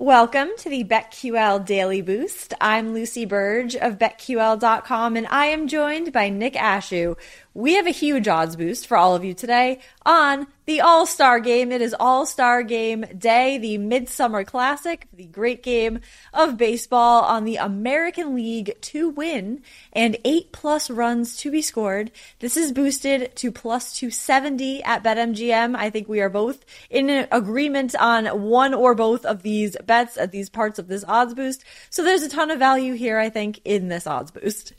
Welcome 0.00 0.50
to 0.58 0.70
the 0.70 0.84
BetQL 0.84 1.66
Daily 1.66 2.02
Boost. 2.02 2.54
I'm 2.60 2.94
Lucy 2.94 3.26
Burdge 3.26 3.74
of 3.74 3.98
BetQL.com 3.98 5.16
and 5.16 5.26
I 5.26 5.46
am 5.46 5.66
joined 5.66 6.12
by 6.12 6.28
Nick 6.28 6.54
Ashew. 6.54 7.16
We 7.58 7.74
have 7.74 7.88
a 7.88 7.90
huge 7.90 8.28
odds 8.28 8.54
boost 8.54 8.86
for 8.86 8.96
all 8.96 9.16
of 9.16 9.24
you 9.24 9.34
today 9.34 9.80
on 10.06 10.46
the 10.66 10.80
All 10.80 11.06
Star 11.06 11.40
Game. 11.40 11.72
It 11.72 11.82
is 11.82 11.92
All 11.98 12.24
Star 12.24 12.62
Game 12.62 13.04
Day, 13.18 13.58
the 13.58 13.78
Midsummer 13.78 14.44
Classic, 14.44 15.08
the 15.12 15.26
great 15.26 15.64
game 15.64 15.98
of 16.32 16.56
baseball 16.56 17.24
on 17.24 17.44
the 17.44 17.56
American 17.56 18.36
League 18.36 18.80
to 18.82 19.08
win 19.08 19.60
and 19.92 20.16
eight 20.24 20.52
plus 20.52 20.88
runs 20.88 21.36
to 21.38 21.50
be 21.50 21.60
scored. 21.60 22.12
This 22.38 22.56
is 22.56 22.70
boosted 22.70 23.34
to 23.34 23.50
plus 23.50 23.92
270 23.98 24.84
at 24.84 25.02
BetMGM. 25.02 25.74
I 25.74 25.90
think 25.90 26.08
we 26.08 26.20
are 26.20 26.30
both 26.30 26.64
in 26.90 27.10
agreement 27.32 27.96
on 27.96 28.26
one 28.40 28.72
or 28.72 28.94
both 28.94 29.24
of 29.24 29.42
these 29.42 29.76
bets 29.84 30.16
at 30.16 30.30
these 30.30 30.48
parts 30.48 30.78
of 30.78 30.86
this 30.86 31.04
odds 31.08 31.34
boost. 31.34 31.64
So 31.90 32.04
there's 32.04 32.22
a 32.22 32.28
ton 32.28 32.52
of 32.52 32.60
value 32.60 32.94
here, 32.94 33.18
I 33.18 33.30
think, 33.30 33.60
in 33.64 33.88
this 33.88 34.06
odds 34.06 34.30
boost. 34.30 34.74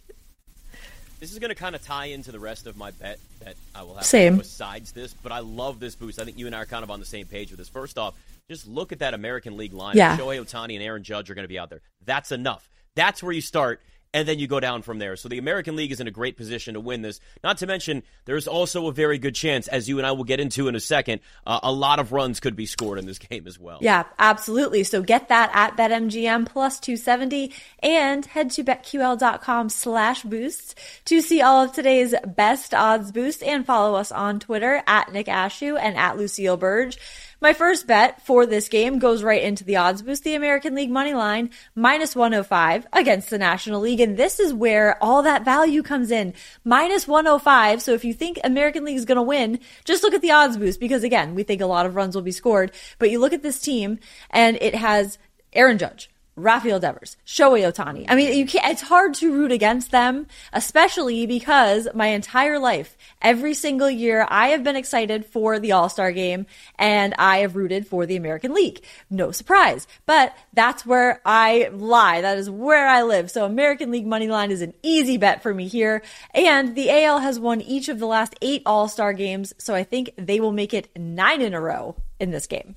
This 1.19 1.33
is 1.33 1.39
going 1.39 1.49
to 1.49 1.55
kind 1.55 1.75
of 1.75 1.83
tie 1.83 2.05
into 2.05 2.31
the 2.31 2.39
rest 2.39 2.65
of 2.65 2.77
my 2.77 2.91
bet 2.91 3.19
that 3.43 3.55
I 3.75 3.83
will 3.83 3.95
have 3.95 4.05
Same. 4.05 4.37
besides 4.37 4.93
this, 4.93 5.13
but 5.13 5.31
I 5.31 5.39
love 5.39 5.79
this 5.79 5.95
boost. 5.95 6.19
I 6.19 6.23
think 6.23 6.37
you 6.37 6.45
and 6.45 6.55
I 6.55 6.61
are 6.61 6.65
kind 6.65 6.83
of 6.83 6.89
on 6.89 6.99
the 6.99 7.05
same 7.05 7.25
page 7.25 7.49
with 7.51 7.57
this. 7.57 7.67
First 7.67 7.97
off, 7.97 8.15
just 8.49 8.67
look 8.67 8.91
at 8.91 8.99
that 8.99 9.13
American 9.13 9.57
League 9.57 9.73
line. 9.73 9.97
Yeah. 9.97 10.17
Shohei 10.17 10.41
Ohtani 10.41 10.75
and 10.75 10.83
Aaron 10.83 11.03
Judge 11.03 11.29
are 11.29 11.35
going 11.35 11.43
to 11.43 11.49
be 11.49 11.59
out 11.59 11.69
there. 11.69 11.81
That's 12.05 12.31
enough. 12.31 12.69
That's 12.95 13.21
where 13.21 13.33
you 13.33 13.41
start 13.41 13.81
and 14.13 14.27
then 14.27 14.39
you 14.39 14.47
go 14.47 14.59
down 14.59 14.81
from 14.81 14.99
there. 14.99 15.15
So 15.15 15.29
the 15.29 15.37
American 15.37 15.75
League 15.75 15.91
is 15.91 15.99
in 15.99 16.07
a 16.07 16.11
great 16.11 16.35
position 16.35 16.73
to 16.73 16.79
win 16.79 17.01
this. 17.01 17.19
Not 17.43 17.57
to 17.59 17.67
mention, 17.67 18.03
there's 18.25 18.47
also 18.47 18.87
a 18.87 18.91
very 18.91 19.17
good 19.17 19.35
chance, 19.35 19.67
as 19.67 19.87
you 19.87 19.97
and 19.97 20.07
I 20.07 20.11
will 20.13 20.23
get 20.23 20.39
into 20.39 20.67
in 20.67 20.75
a 20.75 20.79
second, 20.79 21.21
uh, 21.45 21.59
a 21.61 21.71
lot 21.71 21.99
of 21.99 22.11
runs 22.11 22.39
could 22.39 22.55
be 22.55 22.65
scored 22.65 22.97
in 22.97 23.05
this 23.05 23.19
game 23.19 23.45
as 23.47 23.59
well. 23.59 23.79
Yeah, 23.81 24.03
absolutely. 24.17 24.83
So 24.83 25.01
get 25.01 25.29
that 25.29 25.51
at 25.53 25.77
BetMGM 25.77 26.47
plus 26.47 26.79
270 26.79 27.53
and 27.79 28.25
head 28.25 28.51
to 28.51 28.63
BetQL.com 28.63 29.69
slash 29.69 30.23
boosts 30.23 30.75
to 31.05 31.21
see 31.21 31.41
all 31.41 31.63
of 31.63 31.73
today's 31.73 32.15
best 32.25 32.73
odds 32.73 33.11
boosts 33.11 33.43
and 33.43 33.65
follow 33.65 33.95
us 33.95 34.11
on 34.11 34.39
Twitter 34.39 34.81
at 34.87 35.13
Nick 35.13 35.27
Ashew 35.27 35.77
and 35.79 35.95
at 35.97 36.17
Lucille 36.17 36.57
Burdge. 36.57 36.97
My 37.41 37.53
first 37.53 37.87
bet 37.87 38.21
for 38.21 38.45
this 38.45 38.67
game 38.67 38.99
goes 38.99 39.23
right 39.23 39.41
into 39.41 39.63
the 39.63 39.77
odds 39.77 40.01
boost, 40.01 40.25
the 40.25 40.35
American 40.35 40.75
League 40.75 40.91
money 40.91 41.13
line, 41.13 41.51
minus 41.73 42.13
105 42.13 42.85
against 42.91 43.29
the 43.29 43.37
National 43.37 43.79
League. 43.79 44.01
And 44.01 44.17
this 44.17 44.41
is 44.41 44.53
where 44.53 45.01
all 45.01 45.23
that 45.23 45.45
value 45.45 45.81
comes 45.81 46.11
in. 46.11 46.33
Minus 46.65 47.07
105. 47.07 47.81
So 47.81 47.93
if 47.93 48.03
you 48.03 48.13
think 48.13 48.39
American 48.43 48.83
League 48.83 48.97
is 48.97 49.05
going 49.05 49.15
to 49.15 49.21
win, 49.21 49.59
just 49.85 50.03
look 50.03 50.13
at 50.13 50.21
the 50.21 50.31
odds 50.31 50.57
boost 50.57 50.81
because 50.81 51.03
again, 51.03 51.33
we 51.33 51.43
think 51.43 51.61
a 51.61 51.65
lot 51.65 51.85
of 51.85 51.95
runs 51.95 52.13
will 52.13 52.21
be 52.21 52.33
scored. 52.33 52.73
But 52.97 53.09
you 53.09 53.19
look 53.19 53.31
at 53.31 53.41
this 53.41 53.61
team 53.61 53.99
and 54.31 54.57
it 54.59 54.75
has 54.75 55.17
Aaron 55.53 55.77
Judge, 55.77 56.09
Rafael 56.35 56.79
Devers, 56.79 57.17
Shohei 57.25 57.69
Ohtani. 57.69 58.05
I 58.07 58.15
mean, 58.15 58.37
you 58.37 58.45
can't, 58.45 58.71
it's 58.71 58.81
hard 58.81 59.13
to 59.15 59.33
root 59.33 59.51
against 59.51 59.91
them, 59.91 60.27
especially 60.53 61.25
because 61.25 61.87
my 61.93 62.07
entire 62.07 62.59
life, 62.59 62.97
every 63.21 63.53
single 63.53 63.89
year, 63.89 64.25
I 64.29 64.49
have 64.49 64.63
been 64.63 64.75
excited 64.75 65.25
for 65.25 65.59
the 65.59 65.73
All-Star 65.73 66.11
game 66.11 66.45
and 66.75 67.13
I 67.17 67.39
have 67.39 67.55
rooted 67.55 67.87
for 67.87 68.05
the 68.05 68.15
American 68.15 68.53
League. 68.53 68.83
No 69.09 69.31
surprise. 69.31 69.87
But 70.05 70.35
that's 70.53 70.85
where 70.85 71.21
I 71.25 71.69
lie. 71.73 72.21
That 72.21 72.37
is 72.37 72.49
where 72.49 72.87
I 72.87 73.03
live. 73.03 73.29
So 73.29 73.45
American 73.45 73.91
League 73.91 74.07
money 74.07 74.27
line 74.27 74.51
is 74.51 74.61
an 74.61 74.73
easy 74.81 75.17
bet 75.17 75.43
for 75.43 75.53
me 75.53 75.67
here. 75.67 76.01
And 76.33 76.75
the 76.75 76.89
AL 76.89 77.19
has 77.19 77.39
won 77.39 77.61
each 77.61 77.89
of 77.89 77.99
the 77.99 78.07
last 78.07 78.35
eight 78.41 78.61
All-Star 78.65 79.13
games. 79.13 79.53
So 79.57 79.75
I 79.75 79.83
think 79.83 80.11
they 80.17 80.39
will 80.39 80.53
make 80.53 80.73
it 80.73 80.89
nine 80.97 81.41
in 81.41 81.53
a 81.53 81.59
row 81.59 81.97
in 82.19 82.31
this 82.31 82.47
game. 82.47 82.75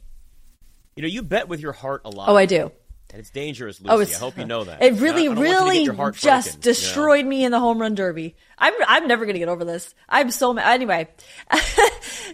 You 0.97 1.03
know, 1.03 1.09
you 1.09 1.23
bet 1.23 1.49
with 1.49 1.61
your 1.61 1.73
heart 1.73 2.03
a 2.05 2.11
lot. 2.11 2.29
Oh, 2.29 2.37
I 2.37 2.45
do. 2.45 2.71
And 3.13 3.21
it's 3.21 3.29
dangerous, 3.29 3.79
oh, 3.87 3.97
Lucy. 3.97 4.15
Oh, 4.15 4.17
I 4.17 4.21
hope 4.21 4.39
you 4.39 4.47
know 4.47 4.65
that. 4.65 4.83
It 4.83 4.95
really, 4.95 5.29
really 5.29 5.87
just 6.13 6.63
destroyed 6.63 7.19
you 7.19 7.25
know? 7.25 7.29
me 7.29 7.45
in 7.45 7.53
the 7.53 7.61
home 7.61 7.79
run 7.79 7.95
derby. 7.95 8.37
I'm, 8.57 8.73
I'm 8.89 9.07
never 9.07 9.27
going 9.27 9.35
to 9.35 9.39
get 9.39 9.51
over 9.51 9.67
this. 9.67 9.95
I'm 10.09 10.31
so 10.31 10.55
mad. 10.55 10.73
Anyway. 10.73 11.09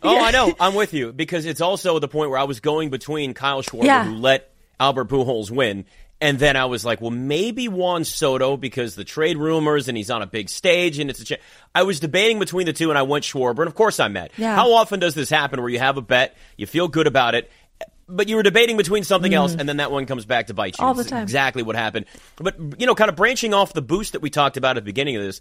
oh, 0.03 0.25
I 0.25 0.31
know. 0.31 0.55
I'm 0.61 0.75
with 0.77 0.95
you 0.95 1.13
because 1.13 1.47
it's 1.47 1.61
also 1.61 1.99
the 1.99 2.07
point 2.07 2.31
where 2.31 2.39
I 2.39 2.45
was 2.45 2.61
going 2.61 2.91
between 2.91 3.35
Kyle 3.35 3.63
Schwarber, 3.63 3.85
Yeah. 3.87 4.05
who 4.05 4.15
let 4.15 4.53
Albert 4.79 5.09
Pujols 5.09 5.51
win, 5.51 5.85
and 6.21 6.39
then 6.39 6.57
I 6.57 6.67
was 6.67 6.85
like, 6.85 7.01
well, 7.01 7.11
maybe 7.11 7.69
Juan 7.69 8.05
Soto 8.05 8.57
because 8.57 8.95
the 8.95 9.05
trade 9.05 9.37
rumors 9.37 9.89
and 9.89 9.97
he's 9.97 10.11
on 10.11 10.23
a 10.23 10.27
big 10.27 10.49
stage 10.49 10.99
and 10.99 11.11
it's 11.11 11.21
a. 11.21 11.25
Ch- 11.25 11.41
I 11.75 11.83
was 11.83 12.01
debating 12.01 12.39
between 12.39 12.67
the 12.67 12.73
two, 12.73 12.91
and 12.91 12.99
I 12.99 13.03
went 13.03 13.25
Schwarber, 13.25 13.59
and 13.61 13.69
of 13.69 13.75
course 13.75 14.01
I'm 14.01 14.13
mad. 14.13 14.31
Yeah. 14.37 14.55
How 14.55 14.73
often 14.75 15.01
does 15.01 15.15
this 15.15 15.31
happen 15.31 15.61
where 15.61 15.71
you 15.71 15.79
have 15.79 15.97
a 15.97 16.03
bet, 16.03 16.37
you 16.57 16.67
feel 16.67 16.89
good 16.89 17.07
about 17.07 17.35
it? 17.35 17.51
But 18.09 18.29
you 18.29 18.37
were 18.37 18.43
debating 18.43 18.77
between 18.77 19.05
something 19.05 19.35
else, 19.35 19.55
and 19.55 19.69
then 19.69 19.77
that 19.79 19.93
one 19.93 20.07
comes 20.07 20.25
back 20.25 20.47
to 20.47 20.55
bite 20.55 20.79
you. 20.79 20.85
Mm. 20.85 20.87
All 20.87 20.95
the 20.95 21.03
It's 21.03 21.11
time. 21.11 21.23
Exactly 21.23 21.63
what 21.63 21.77
happened. 21.77 22.07
But 22.37 22.57
you 22.81 22.87
know, 22.87 22.95
kind 22.95 23.11
of 23.11 23.17
branching 23.17 23.53
off 23.53 23.73
the 23.73 23.83
boost 23.83 24.13
that 24.13 24.23
we 24.23 24.31
talked 24.31 24.57
about 24.57 24.77
at 24.77 24.85
the 24.85 24.87
beginning 24.87 25.17
of 25.17 25.23
this, 25.23 25.41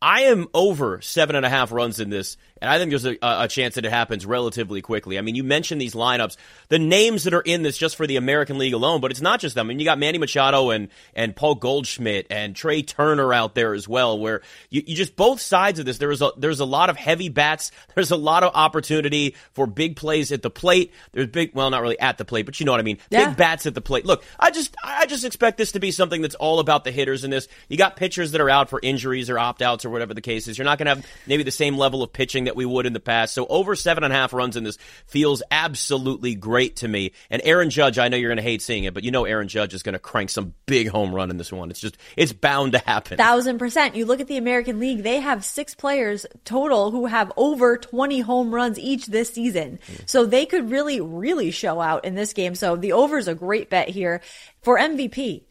I 0.00 0.22
am 0.22 0.46
over 0.54 1.00
seven 1.00 1.34
and 1.34 1.44
a 1.44 1.48
half 1.48 1.72
runs 1.72 1.98
in 1.98 2.08
this, 2.08 2.36
and 2.60 2.70
I 2.70 2.78
think 2.78 2.90
there's 2.90 3.04
a, 3.04 3.16
a 3.20 3.48
chance 3.48 3.74
that 3.74 3.84
it 3.84 3.90
happens 3.90 4.24
relatively 4.24 4.80
quickly. 4.80 5.18
I 5.18 5.22
mean, 5.22 5.34
you 5.34 5.42
mentioned 5.42 5.80
these 5.80 5.94
lineups, 5.94 6.36
the 6.68 6.78
names 6.78 7.24
that 7.24 7.34
are 7.34 7.40
in 7.40 7.62
this 7.62 7.76
just 7.76 7.96
for 7.96 8.06
the 8.06 8.16
American 8.16 8.58
League 8.58 8.74
alone, 8.74 9.00
but 9.00 9.10
it's 9.10 9.20
not 9.20 9.40
just 9.40 9.54
them. 9.54 9.66
I 9.66 9.68
mean, 9.68 9.80
you 9.80 9.84
got 9.84 9.98
Manny 9.98 10.18
Machado 10.18 10.70
and 10.70 10.88
and 11.14 11.34
Paul 11.34 11.56
Goldschmidt 11.56 12.28
and 12.30 12.54
Trea 12.54 12.82
Turner 12.82 13.32
out 13.32 13.54
there 13.54 13.74
as 13.74 13.88
well, 13.88 14.18
where 14.18 14.42
you, 14.70 14.82
you 14.86 14.94
just 14.94 15.16
both 15.16 15.40
sides 15.40 15.78
of 15.78 15.86
this. 15.86 15.98
There 15.98 16.12
is 16.12 16.22
a 16.22 16.30
there's 16.36 16.60
a 16.60 16.64
lot 16.64 16.90
of 16.90 16.96
heavy 16.96 17.28
bats. 17.28 17.72
There's 17.94 18.12
a 18.12 18.16
lot 18.16 18.44
of 18.44 18.52
opportunity 18.54 19.34
for 19.52 19.66
big 19.66 19.96
plays 19.96 20.30
at 20.30 20.42
the 20.42 20.50
plate. 20.50 20.92
There's 21.10 21.26
big, 21.26 21.52
well, 21.52 21.68
not 21.68 21.82
really 21.82 21.98
at 21.98 22.16
the 22.16 22.24
plate, 22.24 22.46
but 22.46 22.60
you 22.60 22.66
know 22.66 22.70
what 22.70 22.80
I 22.80 22.84
mean. 22.84 22.98
Yeah. 23.10 23.28
Big 23.28 23.36
bats 23.36 23.66
at 23.66 23.74
the 23.74 23.80
plate. 23.80 24.06
Look, 24.06 24.22
I 24.38 24.52
just 24.52 24.76
I 24.84 25.06
just 25.06 25.24
expect 25.24 25.58
this 25.58 25.72
to 25.72 25.80
be 25.80 25.90
something 25.90 26.22
that's 26.22 26.36
all 26.36 26.60
about 26.60 26.84
the 26.84 26.92
hitters 26.92 27.24
in 27.24 27.30
this. 27.30 27.48
You 27.68 27.76
got 27.76 27.96
pitchers 27.96 28.30
that 28.32 28.40
are 28.40 28.50
out 28.50 28.70
for 28.70 28.78
injuries 28.82 29.28
or 29.30 29.38
opt 29.38 29.62
outs 29.62 29.84
or 29.88 29.90
whatever 29.90 30.14
the 30.14 30.20
case 30.20 30.46
is. 30.48 30.56
You're 30.56 30.64
not 30.64 30.78
going 30.78 30.86
to 30.86 30.94
have 30.96 31.06
maybe 31.26 31.42
the 31.42 31.50
same 31.50 31.76
level 31.76 32.02
of 32.02 32.12
pitching 32.12 32.44
that 32.44 32.56
we 32.56 32.64
would 32.64 32.86
in 32.86 32.92
the 32.92 33.00
past. 33.00 33.34
So 33.34 33.46
over 33.46 33.74
seven 33.74 34.04
and 34.04 34.12
a 34.12 34.16
half 34.16 34.32
runs 34.32 34.56
in 34.56 34.64
this 34.64 34.78
feels 35.06 35.42
absolutely 35.50 36.34
great 36.34 36.76
to 36.76 36.88
me. 36.88 37.12
And 37.30 37.42
Aaron 37.44 37.70
Judge, 37.70 37.98
I 37.98 38.08
know 38.08 38.16
you're 38.16 38.30
going 38.30 38.36
to 38.36 38.42
hate 38.42 38.62
seeing 38.62 38.84
it, 38.84 38.94
but 38.94 39.02
you 39.02 39.10
know 39.10 39.24
Aaron 39.24 39.48
Judge 39.48 39.74
is 39.74 39.82
going 39.82 39.94
to 39.94 39.98
crank 39.98 40.30
some 40.30 40.54
big 40.66 40.88
home 40.88 41.14
run 41.14 41.30
in 41.30 41.36
this 41.36 41.52
one. 41.52 41.70
It's 41.70 41.80
just 41.80 41.96
it's 42.16 42.32
bound 42.32 42.72
to 42.72 42.78
happen. 42.78 43.16
Thousand 43.16 43.58
percent. 43.58 43.96
You 43.96 44.06
look 44.06 44.20
at 44.20 44.28
the 44.28 44.36
American 44.36 44.78
League, 44.78 45.02
they 45.02 45.20
have 45.20 45.44
six 45.44 45.74
players 45.74 46.26
total 46.44 46.90
who 46.90 47.06
have 47.06 47.32
over 47.36 47.76
20 47.76 48.20
home 48.20 48.54
runs 48.54 48.78
each 48.78 49.06
this 49.06 49.30
season. 49.30 49.78
Mm. 49.86 50.08
So 50.08 50.26
they 50.26 50.46
could 50.46 50.70
really, 50.70 51.00
really 51.00 51.50
show 51.50 51.80
out 51.80 52.04
in 52.04 52.14
this 52.14 52.32
game. 52.32 52.54
So 52.54 52.76
the 52.76 52.92
over 52.92 53.18
is 53.18 53.28
a 53.28 53.34
great 53.34 53.70
bet 53.70 53.88
here 53.88 54.20
for 54.62 54.78
MVP. 54.78 55.42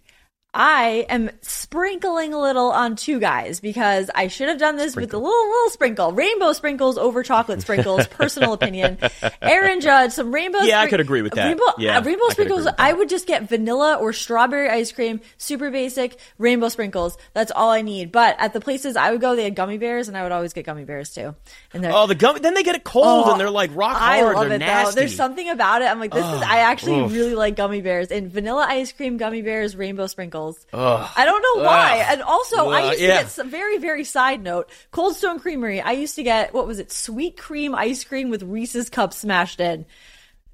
I 0.54 1.06
am 1.10 1.30
sprinkling 1.42 2.34
a 2.34 2.40
little 2.40 2.72
on 2.72 2.96
two 2.96 3.20
guys 3.20 3.60
because 3.60 4.10
I 4.16 4.28
should 4.28 4.48
have 4.48 4.58
done 4.58 4.78
this 4.78 4.94
Sprinkle. 4.94 5.20
with 5.20 5.26
a 5.26 5.30
little 5.30 5.50
little 5.50 5.70
sprinkle, 5.70 6.12
rainbow 6.14 6.54
sprinkles 6.54 6.98
over 6.98 7.22
chocolate 7.22 7.62
sprinkles. 7.62 8.08
personal 8.18 8.54
opinion. 8.54 8.98
Aaron 9.42 9.82
Judge, 9.82 10.14
some 10.14 10.34
rainbow. 10.34 10.60
Yeah, 10.62 10.82
I 10.82 10.88
could 10.88 11.00
agree 11.00 11.22
with 11.22 11.34
that. 11.34 11.48
Rainbow, 11.48 11.64
yeah, 11.78 11.98
uh, 11.98 12.04
rainbow 12.04 12.26
I 12.30 12.32
sprinkles. 12.32 12.68
I 12.80 12.94
would 12.94 13.10
just 13.10 13.28
get 13.28 13.48
vanilla 13.50 13.96
or 13.96 14.14
strawberry 14.14 14.70
ice 14.70 14.92
cream, 14.92 15.20
super 15.38 15.70
basic 15.70 16.18
rainbow 16.40 16.70
sprinkles. 16.70 17.18
That's 17.34 17.52
all 17.52 17.70
I 17.70 17.82
need. 17.82 18.12
But 18.12 18.38
at 18.40 18.54
the 18.54 18.62
places 18.62 18.96
I 18.96 19.12
would 19.12 19.22
go, 19.22 19.36
they 19.36 19.44
had 19.44 19.56
gummy 19.56 19.78
bears, 19.78 20.08
and 20.08 20.18
I 20.18 20.24
would 20.24 20.32
always 20.32 20.54
get 20.54 20.66
gummy 20.66 20.86
bears 20.86 21.14
too. 21.14 21.36
And 21.74 21.86
oh, 21.86 22.08
the 22.08 22.16
gummy. 22.16 22.40
Then 22.40 22.54
they 22.54 22.64
get 22.64 22.76
it 22.76 22.86
cold, 22.86 23.28
oh, 23.28 23.32
and 23.32 23.40
they're 23.40 23.52
like 23.52 23.72
rock 23.76 23.98
hard. 23.98 24.20
I 24.20 24.22
love 24.34 24.48
they're 24.48 24.56
it 24.56 24.60
nasty. 24.60 24.96
though. 24.96 25.02
There's 25.02 25.16
something 25.16 25.50
about 25.50 25.82
it. 25.82 25.86
I'm 25.86 26.00
like, 26.00 26.14
this 26.14 26.26
oh, 26.26 26.36
is. 26.38 26.42
I 26.42 26.60
actually 26.60 27.02
oof. 27.02 27.12
really 27.12 27.36
like 27.36 27.56
gummy 27.56 27.82
bears 27.82 28.10
and 28.10 28.32
vanilla 28.32 28.66
ice 28.68 28.92
cream, 28.92 29.18
gummy 29.18 29.42
bears, 29.42 29.76
rainbow 29.76 30.08
sprinkles. 30.08 30.37
Oh. 30.74 31.14
I 31.16 31.26
don't 31.26 31.42
know 31.42 31.64
why. 31.64 32.06
And 32.10 32.22
also, 32.22 32.70
I 32.70 32.88
used 32.88 33.00
to 33.00 33.08
get 33.08 33.30
some 33.32 33.50
very, 33.50 33.78
very 33.78 34.04
side 34.04 34.42
note. 34.42 34.70
Cold 34.92 35.16
Stone 35.16 35.40
Creamery. 35.40 35.82
I 35.82 35.92
used 35.92 36.16
to 36.16 36.24
get 36.24 36.54
what 36.54 36.68
was 36.68 36.80
it? 36.80 36.92
Sweet 36.92 37.38
cream 37.38 37.76
ice 37.76 38.04
cream 38.04 38.30
with 38.30 38.44
Reese's 38.44 38.90
cups 38.90 39.18
smashed 39.18 39.60
in. 39.60 39.86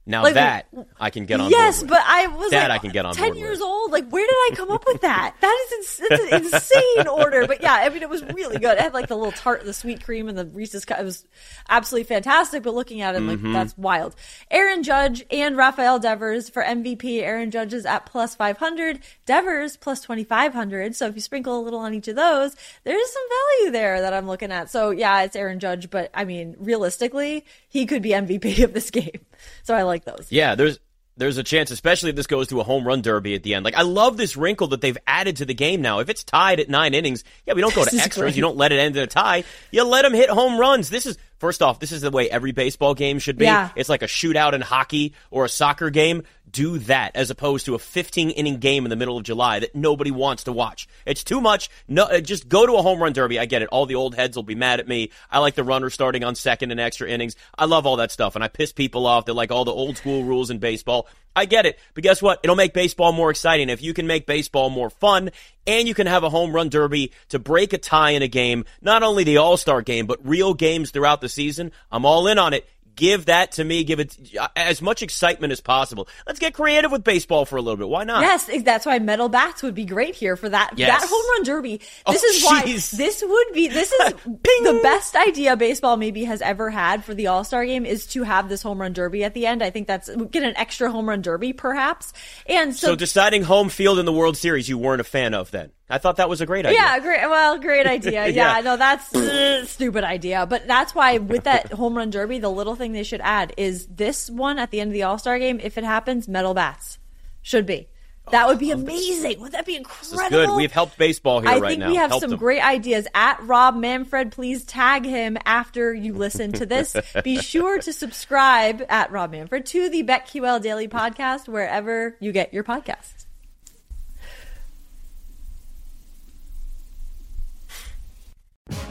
Now 0.05 0.23
like, 0.23 0.33
that 0.33 0.67
I 1.00 1.09
can 1.11 1.25
get 1.25 1.39
on. 1.39 1.50
Yes, 1.50 1.81
but 1.81 2.01
I 2.05 2.27
was 2.27 2.51
that 2.51 2.69
like 2.69 2.79
I 2.79 2.81
can 2.81 2.91
get 2.91 3.05
on. 3.05 3.15
Ten 3.15 3.35
years 3.38 3.59
with. 3.59 3.67
old. 3.67 3.91
Like, 3.91 4.09
where 4.09 4.25
did 4.25 4.35
I 4.35 4.50
come 4.53 4.69
up 4.69 4.83
with 4.85 5.01
that? 5.01 5.35
That 5.44 5.67
is 5.71 6.00
ins- 6.00 6.21
an 6.21 6.45
insane 6.45 7.07
order. 7.07 7.47
But 7.47 7.61
yeah, 7.61 7.73
I 7.73 7.89
mean, 7.89 8.01
it 8.01 8.09
was 8.09 8.23
really 8.23 8.59
good. 8.59 8.77
I 8.77 8.83
had 8.83 8.94
like 8.94 9.07
the 9.07 9.15
little 9.15 9.31
tart, 9.31 9.65
the 9.65 9.73
sweet 9.73 10.03
cream, 10.03 10.29
and 10.29 10.38
the 10.38 10.45
Reese's 10.45 10.85
cut. 10.85 11.00
It 11.00 11.03
was 11.03 11.25
absolutely 11.69 12.05
fantastic. 12.05 12.63
But 12.63 12.73
looking 12.73 13.01
at 13.01 13.15
it, 13.15 13.21
like 13.21 13.39
mm-hmm. 13.39 13.53
that's 13.53 13.77
wild. 13.77 14.15
Aaron 14.50 14.83
Judge 14.83 15.25
and 15.31 15.57
Rafael 15.57 16.00
Devers 16.00 16.50
for 16.50 16.63
MVP. 16.63 17.21
Aaron 17.21 17.51
Judge 17.51 17.73
is 17.73 17.85
at 17.85 18.05
plus 18.05 18.35
five 18.35 18.57
hundred. 18.57 19.00
Devers 19.25 19.77
plus 19.77 20.01
twenty 20.01 20.23
five 20.23 20.53
hundred. 20.53 20.95
So 20.95 21.07
if 21.07 21.15
you 21.15 21.21
sprinkle 21.21 21.59
a 21.59 21.61
little 21.61 21.79
on 21.79 21.94
each 21.94 22.07
of 22.07 22.15
those, 22.15 22.55
there's 22.83 23.11
some 23.11 23.23
value 23.59 23.71
there 23.71 24.01
that 24.01 24.13
I'm 24.13 24.27
looking 24.27 24.51
at. 24.51 24.69
So 24.69 24.91
yeah, 24.91 25.23
it's 25.23 25.35
Aaron 25.35 25.59
Judge, 25.59 25.89
but 25.89 26.09
I 26.13 26.25
mean, 26.25 26.55
realistically, 26.59 27.45
he 27.69 27.85
could 27.85 28.01
be 28.01 28.09
MVP 28.09 28.63
of 28.63 28.73
this 28.73 28.89
game. 28.89 29.25
So 29.63 29.73
I 29.75 29.83
like 29.83 29.92
those. 30.05 30.27
Yeah, 30.29 30.55
there's 30.55 30.79
there's 31.15 31.37
a 31.37 31.43
chance, 31.43 31.69
especially 31.69 32.09
if 32.09 32.15
this 32.15 32.27
goes 32.27 32.47
to 32.47 32.59
a 32.59 32.63
home 32.63 32.87
run 32.87 33.01
derby 33.01 33.35
at 33.35 33.43
the 33.43 33.53
end. 33.53 33.63
Like, 33.63 33.75
I 33.75 33.83
love 33.83 34.17
this 34.17 34.35
wrinkle 34.35 34.67
that 34.69 34.81
they've 34.81 34.97
added 35.05 35.37
to 35.37 35.45
the 35.45 35.53
game 35.53 35.81
now. 35.81 35.99
If 35.99 36.09
it's 36.09 36.23
tied 36.23 36.59
at 36.59 36.69
nine 36.69 36.95
innings, 36.95 37.23
yeah, 37.45 37.53
we 37.53 37.61
don't 37.61 37.75
go 37.75 37.85
to 37.85 37.95
extras. 37.95 38.15
Great. 38.15 38.35
You 38.35 38.41
don't 38.41 38.57
let 38.57 38.71
it 38.71 38.79
end 38.79 38.97
in 38.97 39.03
a 39.03 39.07
tie. 39.07 39.43
You 39.71 39.83
let 39.83 40.01
them 40.01 40.13
hit 40.13 40.29
home 40.29 40.59
runs. 40.59 40.89
This 40.89 41.05
is, 41.05 41.17
first 41.37 41.61
off, 41.61 41.79
this 41.79 41.91
is 41.91 42.01
the 42.01 42.09
way 42.09 42.29
every 42.29 42.51
baseball 42.51 42.95
game 42.95 43.19
should 43.19 43.37
be. 43.37 43.45
Yeah. 43.45 43.69
It's 43.75 43.89
like 43.89 44.01
a 44.01 44.07
shootout 44.07 44.53
in 44.53 44.61
hockey 44.61 45.13
or 45.29 45.45
a 45.45 45.49
soccer 45.49 45.91
game 45.91 46.23
do 46.53 46.77
that 46.77 47.15
as 47.15 47.29
opposed 47.29 47.65
to 47.65 47.75
a 47.75 47.79
15 47.79 48.29
inning 48.29 48.57
game 48.57 48.85
in 48.85 48.89
the 48.89 48.95
middle 48.95 49.17
of 49.17 49.23
July 49.23 49.59
that 49.59 49.75
nobody 49.75 50.11
wants 50.11 50.45
to 50.45 50.53
watch. 50.53 50.88
It's 51.05 51.23
too 51.23 51.41
much. 51.41 51.69
No, 51.88 52.03
uh, 52.03 52.21
just 52.21 52.47
go 52.47 52.65
to 52.65 52.75
a 52.75 52.81
home 52.81 53.01
run 53.01 53.11
derby. 53.11 53.39
I 53.39 53.45
get 53.45 53.61
it. 53.61 53.69
All 53.69 53.85
the 53.85 53.95
old 53.95 54.15
heads 54.15 54.38
will 54.38 54.44
be 54.44 54.55
mad 54.55 54.79
at 54.79 54.88
me. 54.88 55.09
I 55.29 55.39
like 55.39 55.55
the 55.55 55.63
runner 55.63 55.89
starting 55.89 56.23
on 56.23 56.35
second 56.35 56.71
and 56.71 56.79
extra 56.79 57.09
innings. 57.09 57.35
I 57.57 57.65
love 57.65 57.85
all 57.85 57.97
that 57.97 58.11
stuff 58.11 58.35
and 58.35 58.44
I 58.44 58.47
piss 58.47 58.71
people 58.71 59.05
off. 59.05 59.25
They're 59.25 59.35
like 59.35 59.51
all 59.51 59.65
the 59.65 59.71
old 59.71 59.97
school 59.97 60.23
rules 60.23 60.50
in 60.50 60.59
baseball. 60.59 61.07
I 61.35 61.45
get 61.45 61.65
it. 61.65 61.79
But 61.95 62.03
guess 62.03 62.21
what? 62.21 62.39
It'll 62.44 62.55
make 62.55 62.73
baseball 62.73 63.11
more 63.11 63.31
exciting. 63.31 63.69
If 63.69 63.81
you 63.81 63.94
can 63.94 64.05
make 64.05 64.27
baseball 64.27 64.69
more 64.69 64.91
fun 64.91 65.31
and 65.65 65.88
you 65.88 65.95
can 65.95 66.07
have 66.07 66.23
a 66.23 66.29
home 66.29 66.53
run 66.53 66.69
derby 66.69 67.11
to 67.29 67.39
break 67.39 67.73
a 67.73 67.77
tie 67.79 68.11
in 68.11 68.21
a 68.21 68.27
game, 68.27 68.65
not 68.81 69.01
only 69.01 69.23
the 69.23 69.38
All-Star 69.38 69.81
game, 69.81 70.05
but 70.05 70.25
real 70.27 70.53
games 70.53 70.91
throughout 70.91 71.21
the 71.21 71.29
season, 71.29 71.71
I'm 71.91 72.05
all 72.05 72.27
in 72.27 72.38
on 72.38 72.53
it. 72.53 72.69
Give 72.95 73.25
that 73.25 73.53
to 73.53 73.63
me. 73.63 73.83
Give 73.83 73.99
it 73.99 74.17
uh, 74.39 74.49
as 74.55 74.81
much 74.81 75.01
excitement 75.01 75.51
as 75.51 75.61
possible. 75.61 76.07
Let's 76.27 76.39
get 76.39 76.53
creative 76.53 76.91
with 76.91 77.03
baseball 77.03 77.45
for 77.45 77.57
a 77.57 77.61
little 77.61 77.77
bit. 77.77 77.89
Why 77.89 78.03
not? 78.03 78.21
Yes, 78.21 78.49
that's 78.63 78.85
why 78.85 78.99
metal 78.99 79.29
bats 79.29 79.63
would 79.63 79.73
be 79.73 79.85
great 79.85 80.15
here 80.15 80.35
for 80.35 80.49
that 80.49 80.73
yes. 80.77 81.01
that 81.01 81.09
home 81.09 81.25
run 81.31 81.43
derby. 81.43 81.81
Oh, 82.05 82.11
this 82.11 82.23
oh, 82.23 82.27
is 82.27 82.43
why 82.43 82.63
this 82.63 83.23
would 83.25 83.53
be 83.53 83.67
this 83.67 83.91
is 83.91 84.13
the 84.25 84.79
best 84.83 85.15
idea 85.15 85.55
baseball 85.55 85.97
maybe 85.97 86.23
has 86.25 86.41
ever 86.41 86.69
had 86.69 87.03
for 87.03 87.13
the 87.13 87.27
All 87.27 87.43
Star 87.43 87.65
game 87.65 87.85
is 87.85 88.05
to 88.07 88.23
have 88.23 88.49
this 88.49 88.61
home 88.61 88.79
run 88.79 88.93
derby 88.93 89.23
at 89.23 89.33
the 89.33 89.45
end. 89.45 89.63
I 89.63 89.69
think 89.69 89.87
that's 89.87 90.09
get 90.31 90.43
an 90.43 90.55
extra 90.57 90.91
home 90.91 91.09
run 91.09 91.21
derby 91.21 91.53
perhaps. 91.53 92.13
And 92.45 92.75
so, 92.75 92.89
so 92.89 92.95
deciding 92.95 93.43
home 93.43 93.69
field 93.69 93.99
in 93.99 94.05
the 94.05 94.13
World 94.13 94.37
Series 94.37 94.69
you 94.69 94.77
weren't 94.77 95.01
a 95.01 95.05
fan 95.05 95.33
of 95.33 95.51
then. 95.51 95.71
I 95.89 95.97
thought 95.97 96.18
that 96.18 96.30
was 96.30 96.41
a 96.41 96.45
great 96.45 96.65
idea. 96.65 96.80
Yeah, 96.80 97.00
great. 97.00 97.21
Well, 97.21 97.59
great 97.59 97.85
idea. 97.85 98.27
Yeah, 98.33 98.57
yeah. 98.57 98.62
no, 98.62 98.77
that's 98.77 99.13
uh, 99.13 99.65
stupid 99.68 100.03
idea. 100.03 100.45
But 100.45 100.65
that's 100.65 100.95
why 100.95 101.18
with 101.18 101.44
that 101.44 101.71
home 101.74 101.95
run 101.95 102.09
derby, 102.09 102.39
the 102.39 102.50
little 102.50 102.75
thing 102.75 102.94
they 102.94 103.03
should 103.03 103.21
add 103.21 103.53
is 103.57 103.85
this 103.88 104.30
one 104.30 104.59
at 104.59 104.71
the 104.71 104.80
end 104.80 104.89
of 104.89 104.94
the 104.94 105.03
All 105.03 105.18
Star 105.18 105.38
game. 105.39 105.59
If 105.62 105.77
it 105.77 105.83
happens, 105.83 106.27
metal 106.27 106.53
bats 106.53 107.00
should 107.41 107.65
be. 107.65 107.89
That 108.31 108.47
would 108.47 108.59
be 108.59 108.71
amazing. 108.71 109.41
Would 109.41 109.51
that 109.51 109.65
be 109.65 109.75
incredible? 109.75 110.30
good. 110.30 110.56
We've 110.56 110.71
helped 110.71 110.97
baseball 110.97 111.41
here 111.41 111.50
I 111.50 111.59
right 111.59 111.77
now. 111.77 111.86
I 111.86 111.89
think 111.89 111.91
we 111.91 111.95
have 111.97 112.13
some 112.13 112.31
them. 112.31 112.39
great 112.39 112.63
ideas. 112.63 113.06
At 113.13 113.44
Rob 113.44 113.75
Manfred, 113.75 114.31
please 114.31 114.63
tag 114.63 115.06
him 115.06 115.38
after 115.45 115.94
you 115.94 116.13
listen 116.13 116.53
to 116.53 116.65
this. 116.65 116.95
be 117.24 117.39
sure 117.39 117.79
to 117.79 117.91
subscribe 117.91 118.83
at 118.88 119.12
Rob 119.12 119.31
Manfred 119.31 119.65
to 119.68 119.89
the 119.89 120.03
BetQL 120.03 120.62
Daily 120.62 120.88
Podcast 120.88 121.50
wherever 121.50 122.15
you 122.21 122.31
get 122.31 122.53
your 122.53 122.63
podcasts. 122.63 123.25